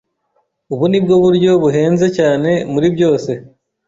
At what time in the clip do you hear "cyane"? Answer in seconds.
2.17-2.51